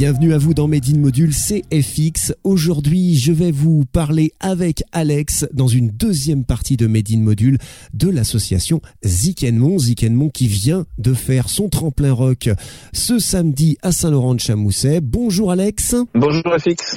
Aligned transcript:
Bienvenue 0.00 0.32
à 0.32 0.38
vous 0.38 0.54
dans 0.54 0.66
Made 0.66 0.88
in 0.88 0.98
Module 0.98 1.34
CFX. 1.34 2.32
Aujourd'hui, 2.42 3.18
je 3.18 3.32
vais 3.32 3.50
vous 3.50 3.84
parler 3.84 4.32
avec 4.40 4.82
Alex 4.92 5.46
dans 5.52 5.66
une 5.66 5.88
deuxième 5.90 6.46
partie 6.46 6.78
de 6.78 6.86
Made 6.86 7.10
in 7.12 7.18
Module 7.18 7.58
de 7.92 8.08
l'association 8.08 8.80
Zikenmon. 9.04 9.78
Zikenmon 9.78 10.30
qui 10.30 10.46
vient 10.46 10.86
de 10.96 11.12
faire 11.12 11.50
son 11.50 11.68
tremplin 11.68 12.14
rock 12.14 12.48
ce 12.94 13.18
samedi 13.18 13.76
à 13.82 13.92
Saint-Laurent-de-Chamousset. 13.92 15.00
Bonjour 15.02 15.52
Alex. 15.52 15.94
Bonjour 16.14 16.44
FX. 16.58 16.96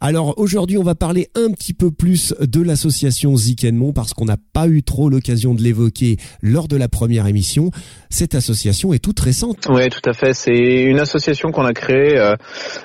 Alors 0.00 0.38
aujourd'hui, 0.38 0.78
on 0.78 0.84
va 0.84 0.94
parler 0.94 1.30
un 1.34 1.50
petit 1.50 1.74
peu 1.74 1.90
plus 1.90 2.36
de 2.38 2.62
l'association 2.62 3.34
Zikenmon 3.34 3.92
parce 3.92 4.14
qu'on 4.14 4.26
n'a 4.26 4.38
pas 4.52 4.68
eu 4.68 4.84
trop 4.84 5.10
l'occasion 5.10 5.54
de 5.54 5.60
l'évoquer 5.60 6.18
lors 6.40 6.68
de 6.68 6.76
la 6.76 6.86
première 6.86 7.26
émission. 7.26 7.72
Cette 8.10 8.36
association 8.36 8.92
est 8.92 9.00
toute 9.00 9.18
récente. 9.18 9.66
Oui, 9.68 9.88
tout 9.88 10.08
à 10.08 10.12
fait. 10.12 10.34
C'est 10.34 10.84
une 10.84 11.00
association 11.00 11.50
qu'on 11.50 11.64
a 11.64 11.72
créée 11.72 12.16
euh, 12.16 12.36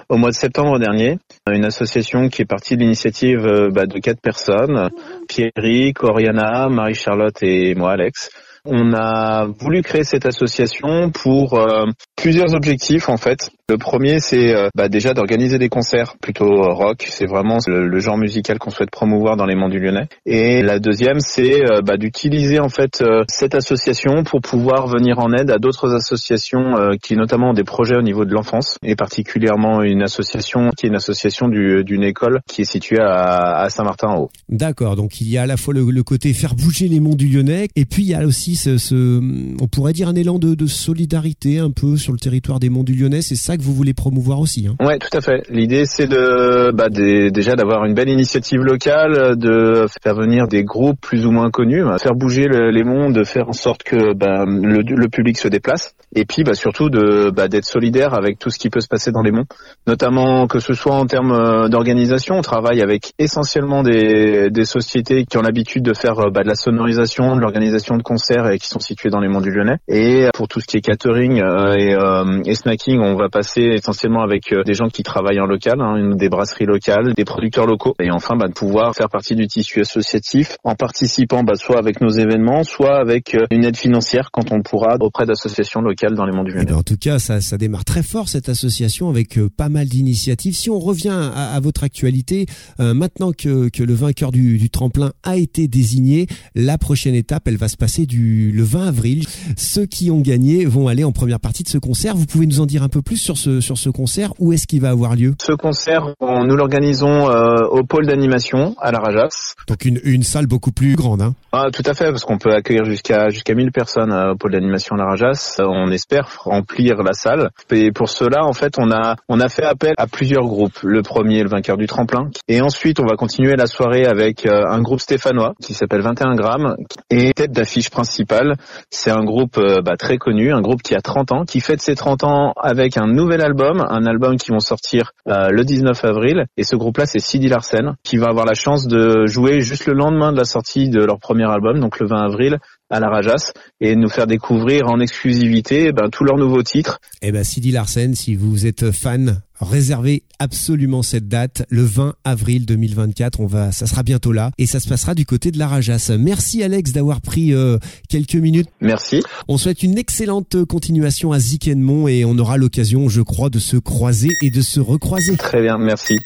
au 0.09 0.18
mois 0.18 0.30
de 0.30 0.36
septembre 0.36 0.80
dernier. 0.80 1.18
Une 1.49 1.66
association 1.66 2.30
qui 2.30 2.41
est 2.41 2.45
partie 2.45 2.76
de 2.76 2.81
l'initiative 2.81 3.45
euh, 3.45 3.70
bah, 3.72 3.86
de 3.86 4.00
quatre 4.00 4.22
personnes, 4.22 4.90
Pierrick, 5.27 6.04
Oriana, 6.04 6.67
Marie-Charlotte 6.70 7.38
et 7.41 7.76
moi, 7.76 7.94
Alex. 7.94 8.30
On 8.66 8.94
a 8.94 9.45
voulu 9.45 9.81
créer 9.81 10.03
cette 10.03 10.26
association 10.26 11.12
pour 11.12 11.58
euh, 11.58 11.86
plusieurs 12.16 12.53
objectifs 12.53 13.09
en 13.09 13.17
fait. 13.17 13.50
Le 13.70 13.78
premier, 13.78 14.20
c'est 14.20 14.55
euh, 14.55 14.70
bah, 14.73 14.90
déjà 14.90 15.14
d'organiser 15.14 15.59
des 15.59 15.70
concerts 15.70 16.16
plutôt 16.20 16.64
euh, 16.64 16.73
rock. 16.73 17.06
C'est 17.08 17.28
vraiment 17.28 17.59
le, 17.67 18.00
genre 18.00 18.17
musical 18.17 18.58
qu'on 18.58 18.72
souhaite 18.72 18.89
promouvoir 18.89 19.38
dans 19.38 19.45
les 19.45 19.53
monts 19.53 19.70
du 19.70 19.80
Lyonnais. 19.80 20.08
Et 20.25 20.64
la 20.64 20.80
deuxième, 20.80 21.20
c'est 21.20 21.62
bah, 21.84 21.97
d'utiliser 21.97 22.59
en 22.59 22.70
fait 22.70 23.03
cette 23.28 23.53
association 23.53 24.23
pour 24.23 24.42
pouvoir 24.42 24.88
venir 24.88 25.20
en 25.20 25.34
aide 25.34 25.52
à 25.52 25.59
d'autres 25.59 25.94
associations 25.94 26.75
qui 27.02 27.16
notamment 27.16 27.50
ont 27.50 27.53
des 27.53 27.66
projets 27.66 27.97
au 27.97 28.02
niveau 28.02 28.23
de 28.23 28.34
l'enfance 28.34 28.78
et 28.81 28.95
particulièrement 28.95 29.84
une 29.84 30.02
association 30.02 30.70
qui 30.78 30.86
est 30.86 30.90
une 30.90 30.95
association 30.95 31.50
d'une 31.50 32.03
école 32.03 32.40
qui 32.47 32.62
est 32.62 32.72
située 32.72 33.00
à, 33.02 33.67
Saint-Martin-en-Haut. 33.70 34.30
D'accord. 34.47 34.95
Donc 34.95 35.20
il 35.20 35.30
y 35.30 35.38
a 35.38 35.44
à 35.44 35.45
la 35.45 35.58
fois 35.58 35.73
le, 35.73 36.03
côté 36.03 36.34
faire 36.34 36.56
bouger 36.56 36.88
les 36.88 37.02
monts 37.02 37.16
du 37.16 37.28
Lyonnais 37.28 37.67
et 37.75 37.86
puis 37.86 38.03
il 38.03 38.09
y 38.09 38.16
a 38.16 38.25
aussi 38.25 38.56
ce, 38.56 39.20
on 39.62 39.67
pourrait 39.67 39.94
dire 39.94 40.08
un 40.08 40.16
élan 40.16 40.40
de, 40.40 40.56
de 40.56 40.66
solidarité 40.66 41.59
un 41.59 41.72
peu 41.72 41.97
sur 41.97 42.14
le 42.14 42.20
territoire 42.20 42.59
des 42.59 42.70
monts 42.70 42.84
du 42.84 42.94
Lyonnais. 42.94 43.22
C'est 43.22 43.36
ça 43.36 43.58
vous 43.60 43.74
voulez 43.74 43.94
promouvoir 43.94 44.40
aussi. 44.40 44.68
Hein. 44.68 44.76
Ouais, 44.84 44.98
tout 44.98 45.16
à 45.16 45.22
fait. 45.22 45.44
L'idée, 45.50 45.86
c'est 45.86 46.08
de 46.08 46.72
bah, 46.72 46.90
déjà 46.90 47.56
d'avoir 47.56 47.86
une 47.86 47.94
belle 47.94 48.10
initiative 48.10 48.62
locale, 48.62 49.38
de 49.38 49.86
faire 50.02 50.16
venir 50.16 50.48
des 50.48 50.64
groupes 50.64 51.00
plus 51.02 51.26
ou 51.26 51.32
moins 51.32 51.50
connus, 51.52 51.84
faire 52.02 52.16
bouger 52.16 52.48
les 52.48 52.84
monts, 52.84 53.10
de 53.10 53.24
faire 53.24 53.50
en 53.50 53.54
sorte 53.54 53.84
que 53.84 54.14
bah, 54.14 54.46
le, 54.46 55.08
public 55.10 55.38
se 55.38 55.48
déplace, 55.48 55.96
et 56.16 56.26
puis 56.26 56.44
bah, 56.44 56.54
surtout 56.54 56.90
bah, 56.90 57.48
d'être 57.48 57.66
solidaire 57.66 58.14
avec 58.14 58.40
tout 58.40 58.50
ce 58.50 58.58
qui 58.58 58.70
peut 58.70 58.80
se 58.80 58.88
passer 58.88 59.12
dans 59.12 59.22
les 59.22 59.32
monts, 59.32 59.46
notamment 59.88 60.48
que 60.48 60.60
ce 60.60 60.74
soit 60.74 60.96
en 60.96 61.06
termes 61.06 61.32
euh, 61.32 61.68
d'organisation. 61.68 62.36
On 62.36 62.42
travaille 62.42 62.82
avec 62.82 63.14
essentiellement 63.20 63.84
des, 63.84 64.50
des 64.50 64.66
sociétés 64.66 65.26
qui 65.26 65.38
ont 65.38 65.42
l'habitude 65.42 65.84
de 65.84 65.94
faire 65.94 66.20
euh, 66.20 66.30
bah, 66.30 66.44
de 66.44 66.48
la 66.48 66.56
sonorisation, 66.56 67.36
de 67.36 67.42
l'organisation 67.42 67.98
de 67.98 68.04
concerts 68.04 68.48
et 68.50 68.60
qui 68.60 68.68
sont 68.68 68.80
situés 68.80 69.10
dans 69.10 69.20
les 69.20 69.28
monts 69.28 69.42
du 69.42 69.52
Lyonnais. 69.52 69.78
Et 69.88 70.28
pour 70.34 70.48
tout 70.48 70.60
ce 70.60 70.68
qui 70.68 70.78
est 70.78 70.82
catering 70.82 71.42
euh, 71.42 72.42
et 72.46 72.56
snacking, 72.56 73.00
on 73.00 73.16
va 73.16 73.30
passer 73.30 73.48
essentiellement 73.58 74.22
avec 74.22 74.52
euh, 74.52 74.64
des 74.64 74.73
gens 74.73 74.89
qui 74.89 75.03
travaillent 75.03 75.39
en 75.39 75.45
local, 75.45 75.80
hein, 75.81 76.16
des 76.16 76.30
brasseries 76.30 76.66
locales, 76.66 77.14
des 77.16 77.25
producteurs 77.25 77.66
locaux, 77.66 77.95
et 78.00 78.11
enfin 78.11 78.36
bah, 78.36 78.47
de 78.47 78.53
pouvoir 78.53 78.95
faire 78.95 79.09
partie 79.09 79.36
du 79.36 79.47
tissu 79.47 79.81
associatif 79.81 80.57
en 80.63 80.75
participant 80.75 81.44
bah, 81.44 81.56
soit 81.56 81.78
avec 81.78 82.01
nos 82.01 82.09
événements, 82.09 82.63
soit 82.63 83.00
avec 83.00 83.35
euh, 83.35 83.46
une 83.51 83.66
aide 83.66 83.78
financière 83.78 84.29
quand 84.31 84.51
on 84.51 84.62
pourra 84.62 84.96
auprès 85.00 85.25
d'associations 85.25 85.81
locales 85.81 86.16
dans 86.16 86.25
les 86.25 86.31
mondes 86.31 86.47
du 86.47 86.51
Lyonnais. 86.51 86.66
Eh 86.69 86.72
ben, 86.72 86.79
en 86.79 86.84
tout 86.84 86.97
cas, 86.97 87.19
ça, 87.19 87.41
ça 87.41 87.57
démarre 87.57 87.85
très 87.85 88.03
fort 88.03 88.29
cette 88.29 88.50
association 88.50 89.09
avec 89.09 89.38
euh, 89.38 89.50
pas 89.50 89.69
mal 89.69 89.88
d'initiatives. 89.88 90.56
Si 90.56 90.69
on 90.69 90.79
revient 90.79 91.09
à, 91.09 91.53
à 91.53 91.59
votre 91.59 91.84
actualité, 91.84 92.45
maintenant 92.79 93.31
que, 93.31 93.69
que, 93.69 93.84
le 93.84 93.94
vainqueur 93.94 94.31
du, 94.31 94.57
du, 94.57 94.69
tremplin 94.69 95.12
a 95.24 95.38
été 95.38 95.68
désigné, 95.68 96.28
la 96.56 96.78
prochaine 96.78 97.16
étape, 97.16 97.47
elle 97.47 97.57
va 97.57 97.68
se 97.68 97.78
passer 97.78 98.06
du 98.06 98.51
le 98.51 98.63
20 98.63 98.88
avril. 98.88 99.25
Ceux 99.57 99.85
qui 99.85 100.12
ont 100.12 100.22
gagné 100.22 100.66
vont 100.66 100.88
aller 100.88 101.03
en 101.03 101.12
première 101.12 101.40
partie 101.40 101.63
de 101.63 101.69
ce 101.69 101.78
concert. 101.78 102.16
Vous 102.16 102.25
pouvez 102.25 102.45
nous 102.45 102.59
en 102.59 102.66
dire 102.66 102.84
un 102.84 102.90
peu 102.90 103.01
plus 103.01 103.18
sur 103.18 103.38
sur 103.61 103.77
ce 103.77 103.89
concert 103.89 104.33
Où 104.39 104.53
est-ce 104.53 104.67
qu'il 104.67 104.81
va 104.81 104.89
avoir 104.89 105.16
lieu? 105.16 105.35
Ce 105.41 105.53
concert, 105.53 106.13
nous 106.22 106.55
l'organisons 106.55 107.29
euh, 107.29 107.66
au 107.69 107.83
pôle 107.83 108.05
d'animation 108.05 108.75
à 108.79 108.91
la 108.91 109.00
Rajas. 109.00 109.55
Donc 109.67 109.85
une, 109.85 110.00
une 110.03 110.23
salle 110.23 110.47
beaucoup 110.47 110.72
plus 110.72 110.95
grande. 110.95 111.22
Hein? 111.22 111.33
Ah, 111.51 111.67
tout 111.72 111.83
à 111.85 111.94
fait, 111.94 112.11
parce 112.11 112.25
qu'on 112.25 112.38
peut 112.38 112.51
accueillir 112.51 112.85
jusqu'à 112.85 113.29
jusqu'à 113.29 113.55
1000 113.55 113.72
personnes 113.72 114.11
euh, 114.11 114.33
au 114.33 114.35
pôle 114.35 114.51
d'animation 114.51 114.95
à 114.95 115.00
la 115.00 115.05
Rajas. 115.05 115.55
Euh, 115.59 115.66
on 115.67 115.91
espère 115.91 116.29
remplir 116.44 116.97
la 116.97 117.13
salle. 117.13 117.50
Et 117.72 117.91
pour 117.91 118.09
cela, 118.09 118.45
en 118.45 118.53
fait, 118.53 118.75
on 118.77 118.91
a 118.91 119.16
on 119.29 119.39
a 119.39 119.50
fait 119.50 119.63
appel 119.63 119.94
à 119.97 120.07
plusieurs 120.07 120.44
groupes. 120.44 120.79
Le 120.83 121.01
premier, 121.01 121.44
le 121.44 121.50
vainqueur 121.50 121.77
du 121.77 121.88
tremplin. 121.88 122.29
Et 122.47 122.61
ensuite, 122.61 123.00
on 123.00 123.06
va 123.06 123.16
continuer 123.16 123.56
la 123.56 123.67
soirée 123.67 124.06
avec 124.06 124.45
un 124.45 124.81
groupe 124.81 125.00
stéphanois 125.00 125.53
qui 125.61 125.73
s'appelle 125.73 126.01
21 126.01 126.35
grammes. 126.35 126.75
Et 127.09 127.31
tête 127.33 127.51
d'affiche 127.51 127.89
principale, 127.89 128.56
c'est 128.89 129.11
un 129.11 129.23
groupe 129.23 129.59
bah, 129.83 129.97
très 129.97 130.17
connu, 130.17 130.51
un 130.51 130.61
groupe 130.61 130.81
qui 130.81 130.95
a 130.95 131.01
30 131.01 131.31
ans, 131.31 131.45
qui 131.45 131.61
fête 131.61 131.81
ses 131.81 131.95
30 131.95 132.23
ans 132.23 132.53
avec 132.61 132.97
un 132.97 133.07
nouveau 133.07 133.28
nouvel 133.29 133.45
album, 133.45 133.85
un 133.88 134.07
album 134.07 134.38
qui 134.38 134.50
vont 134.50 134.59
sortir 134.59 135.12
euh, 135.28 135.50
le 135.51 135.63
19 135.63 136.03
avril. 136.03 136.45
Et 136.57 136.63
ce 136.63 136.75
groupe-là, 136.75 137.06
c'est 137.06 137.19
Sidi 137.19 137.47
Larsen, 137.47 137.95
qui 138.03 138.17
va 138.17 138.29
avoir 138.29 138.45
la 138.45 138.56
chance 138.56 138.88
de 138.88 139.28
jouer 139.28 139.62
juste 139.62 139.85
le 139.85 139.94
lendemain 139.94 140.31
de 140.31 140.38
la 140.38 140.45
sortie 140.45 140.90
de 140.90 141.00
leur 141.00 141.19
premier 141.19 141.45
album, 141.45 141.79
donc 141.79 142.00
le 142.00 142.07
20 142.07 142.18
avril, 142.23 142.57
à 142.89 143.00
la 143.00 143.09
Rajas 143.09 143.53
et 143.81 143.95
nous 143.95 144.09
faire 144.09 144.27
découvrir 144.27 144.88
en 144.88 145.00
exclusivité 145.00 145.88
eh 145.88 145.91
ben, 145.91 146.09
tous 146.09 146.23
leurs 146.23 146.38
nouveaux 146.38 146.63
titres. 146.63 147.00
Eh 147.22 147.31
ben 147.31 147.44
Sidi 147.44 147.72
Larsen, 147.72 148.16
si 148.16 148.35
vous 148.35 148.66
êtes 148.66 148.91
fan, 148.91 149.41
réservez 149.61 150.23
absolument 150.39 151.03
cette 151.03 151.27
date, 151.27 151.66
le 151.69 151.83
20 151.83 152.16
avril 152.23 152.66
2024. 152.66 153.39
On 153.39 153.45
va, 153.45 153.72
ça 153.72 153.88
sera 153.88 154.03
bientôt 154.03 154.31
là 154.31 154.51
et 154.57 154.66
ça 154.66 154.79
se 154.79 154.88
passera 154.88 155.16
du 155.16 155.25
côté 155.25 155.51
de 155.51 155.59
la 155.59 155.67
Rajas. 155.67 156.11
Merci 156.17 156.63
Alex 156.63 156.91
d'avoir 156.91 157.22
pris 157.22 157.53
euh, 157.53 157.77
quelques 158.09 158.35
minutes. 158.35 158.69
Merci. 158.81 159.21
On 159.47 159.57
souhaite 159.57 159.83
une 159.83 159.97
excellente 159.97 160.63
continuation 160.66 161.31
à 161.31 161.39
Zikenmont 161.39 162.07
et 162.07 162.25
on 162.25 162.38
aura 162.38 162.57
l'occasion, 162.57 163.09
je 163.09 163.21
crois, 163.21 163.50
de 163.50 163.59
se 163.59 163.77
croiser 163.77 164.29
et 164.41 164.50
de 164.50 164.61
se 164.61 164.79
recroiser. 164.79 165.38
Très 165.38 165.61
bien, 165.61 165.77
merci. 165.77 166.19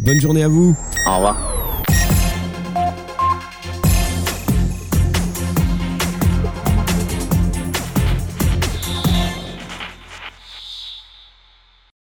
Bonne 0.00 0.20
journée 0.20 0.42
à 0.42 0.48
vous. 0.48 0.76
Au 1.06 1.16
revoir. 1.16 1.51